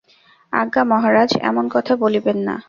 আজ্ঞা 0.53 0.83
মহারাজ, 0.83 1.31
এমন 1.41 1.65
কথা 1.69 1.93
বলিবেন 1.95 2.37
না। 2.47 2.55